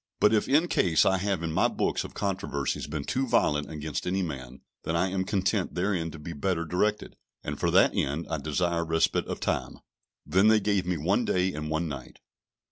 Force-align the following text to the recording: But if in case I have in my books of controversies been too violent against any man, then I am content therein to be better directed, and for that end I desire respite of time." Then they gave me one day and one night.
But 0.19 0.33
if 0.33 0.49
in 0.49 0.67
case 0.67 1.05
I 1.05 1.19
have 1.19 1.43
in 1.43 1.51
my 1.51 1.67
books 1.67 2.03
of 2.03 2.15
controversies 2.15 2.87
been 2.87 3.03
too 3.03 3.27
violent 3.27 3.69
against 3.69 4.07
any 4.07 4.23
man, 4.23 4.61
then 4.81 4.95
I 4.95 5.09
am 5.09 5.23
content 5.25 5.75
therein 5.75 6.09
to 6.09 6.17
be 6.17 6.33
better 6.33 6.65
directed, 6.65 7.15
and 7.43 7.59
for 7.59 7.69
that 7.69 7.93
end 7.93 8.25
I 8.27 8.37
desire 8.39 8.83
respite 8.83 9.27
of 9.27 9.39
time." 9.39 9.77
Then 10.25 10.47
they 10.47 10.59
gave 10.59 10.87
me 10.87 10.97
one 10.97 11.23
day 11.23 11.53
and 11.53 11.69
one 11.69 11.87
night. 11.87 12.17